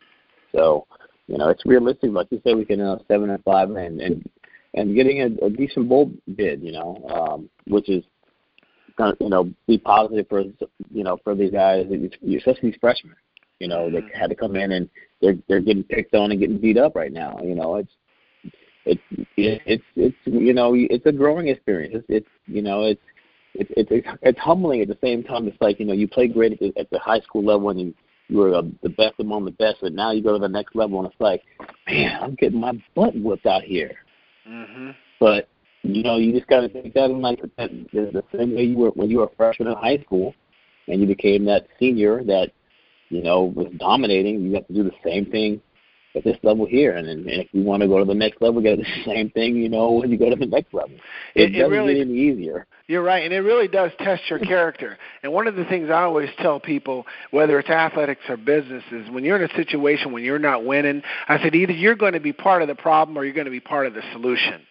[0.55, 0.87] So,
[1.27, 2.11] you know, it's realistic.
[2.13, 4.29] Like you said, we can uh, seven and five and and
[4.75, 6.63] and getting a, a decent bowl bid.
[6.63, 8.05] You know, um, which is
[8.99, 13.17] to you know be positive for you know for these guys, especially these freshmen.
[13.59, 14.89] You know, they had to come in and
[15.21, 17.39] they're they're getting picked on and getting beat up right now.
[17.43, 17.93] You know, it's
[18.85, 19.03] it's
[19.37, 21.95] it's it's you know it's a growing experience.
[21.95, 23.01] It's, it's you know it's
[23.55, 25.47] it's it's it's humbling at the same time.
[25.47, 27.81] It's like you know you play great at the, at the high school level and
[27.81, 27.95] you
[28.33, 30.75] you were uh, the best among the best, but now you go to the next
[30.75, 31.43] level and it's like,
[31.87, 33.93] man, I'm getting my butt whipped out here.
[34.49, 34.91] Mm-hmm.
[35.21, 35.49] But
[35.83, 38.65] you know, you just got to take that in like that, the, the same way
[38.65, 40.35] you were when you were a freshman in high school,
[40.89, 42.53] and you became that senior that
[43.11, 44.43] you know was dominating.
[44.43, 45.61] You have to do the same thing
[46.15, 48.61] at this level here, and, and if you want to go to the next level,
[48.61, 49.57] get the same thing.
[49.57, 50.95] You know, when you go to the next level,
[51.35, 52.67] it, it, doesn't really, get any easier.
[52.87, 54.99] You're right, and it really does test your character.
[55.23, 59.09] And one of the things I always tell people, whether it's athletics or business, is
[59.11, 62.21] when you're in a situation when you're not winning, I said either you're going to
[62.21, 64.63] be part of the problem or you're going to be part of the solution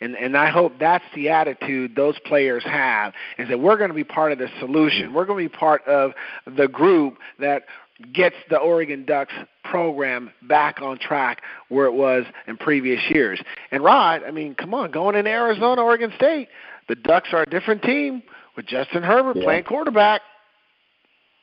[0.00, 3.94] and and I hope that's the attitude those players have is that we're going to
[3.94, 5.12] be part of the solution.
[5.12, 6.12] We're going to be part of
[6.46, 7.64] the group that
[8.12, 9.32] gets the Oregon Ducks
[9.64, 13.40] program back on track where it was in previous years.
[13.70, 16.48] And Rod, I mean, come on, going into Arizona, Oregon State,
[16.88, 18.22] the Ducks are a different team
[18.56, 19.44] with Justin Herbert yeah.
[19.44, 20.22] playing quarterback.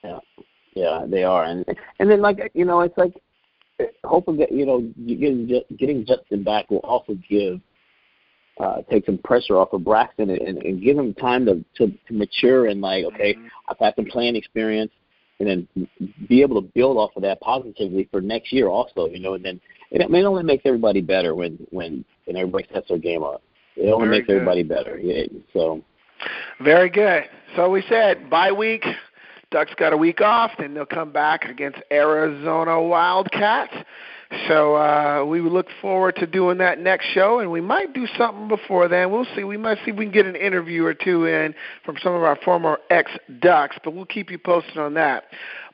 [0.04, 0.20] Yeah,
[0.76, 1.66] yeah, they are, and
[2.00, 3.14] and then like you know, it's like
[4.04, 7.60] hopefully you know getting getting Justin back will also give
[8.60, 11.92] uh, take some pressure off of Braxton and, and, and give him time to, to
[12.08, 13.48] to mature and like okay, mm-hmm.
[13.68, 14.92] I've had some playing experience,
[15.40, 15.88] and then
[16.28, 19.08] be able to build off of that positively for next year also.
[19.08, 19.62] You know, and then
[19.92, 23.42] it, it only makes everybody better when when when everybody sets their game up.
[23.76, 24.36] It only Very makes good.
[24.38, 25.00] everybody better.
[25.00, 25.84] Yeah, so.
[26.62, 27.26] Very good.
[27.56, 28.84] So we said bye week.
[29.50, 33.74] Ducks got a week off, then they'll come back against Arizona Wildcats.
[34.48, 38.50] So uh, we look forward to doing that next show, and we might do something
[38.50, 39.10] before then.
[39.10, 39.46] We'll see.
[39.46, 41.56] We might see if we can get an interview or two in
[41.86, 43.10] from some of our former ex
[43.40, 45.26] Ducks, but we'll keep you posted on that.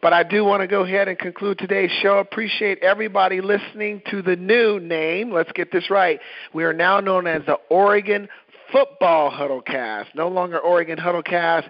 [0.04, 2.20] But I do want to go ahead and conclude today's show.
[2.20, 5.32] Appreciate everybody listening to the new name.
[5.32, 6.20] Let's get this right.
[6.54, 8.28] We are now known as the Oregon
[8.72, 10.08] Football Huddlecast.
[10.14, 11.70] No longer Oregon Huddlecast.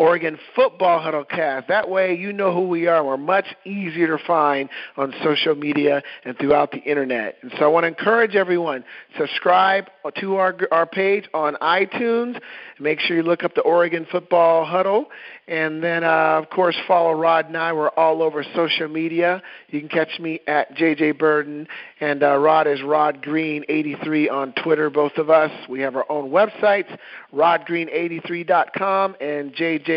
[0.00, 1.68] Oregon Football Huddle Cast.
[1.68, 3.04] That way you know who we are.
[3.04, 7.36] We're much easier to find on social media and throughout the internet.
[7.42, 8.82] And so I want to encourage everyone,
[9.18, 12.40] subscribe to our, our page on iTunes.
[12.78, 15.04] Make sure you look up the Oregon Football Huddle.
[15.46, 17.74] And then, uh, of course, follow Rod and I.
[17.74, 19.42] We're all over social media.
[19.68, 21.66] You can catch me at JJ Birden.
[22.00, 25.50] And uh, Rod is Rod Green83 on Twitter, both of us.
[25.68, 26.96] We have our own websites,
[27.34, 29.89] rodgreen83.com and jjbirden.com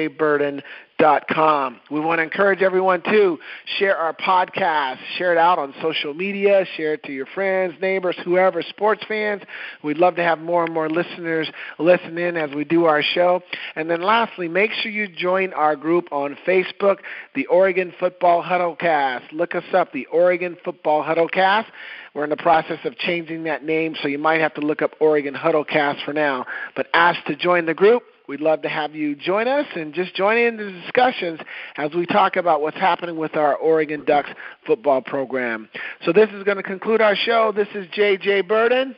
[1.29, 1.79] com.
[1.91, 3.37] We want to encourage everyone to
[3.77, 8.15] share our podcast, share it out on social media, share it to your friends, neighbors,
[8.23, 9.41] whoever, sports fans.
[9.83, 13.41] We'd love to have more and more listeners listen in as we do our show.
[13.75, 16.97] And then lastly, make sure you join our group on Facebook,
[17.35, 19.31] the Oregon Football Huddlecast.
[19.31, 21.65] Look us up, the Oregon Football Huddlecast.
[22.13, 24.91] We're in the process of changing that name, so you might have to look up
[24.99, 26.45] Oregon Huddlecast for now.
[26.75, 28.03] But ask to join the group.
[28.27, 31.39] We'd love to have you join us and just join in the discussions
[31.75, 34.29] as we talk about what's happening with our Oregon Ducks
[34.65, 35.67] football program.
[36.05, 37.51] So this is going to conclude our show.
[37.53, 38.43] This is J.J.
[38.43, 38.95] Birden.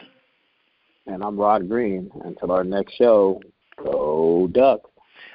[1.07, 2.11] And I'm Rod Green.
[2.23, 3.41] Until our next show,
[3.84, 4.89] go Ducks.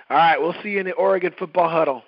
[0.08, 2.02] All right, we'll see you in the Oregon Football Huddle.